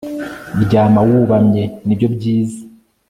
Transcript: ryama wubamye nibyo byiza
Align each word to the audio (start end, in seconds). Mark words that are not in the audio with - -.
ryama 0.63 0.99
wubamye 1.07 1.63
nibyo 1.85 2.07
byiza 2.15 2.59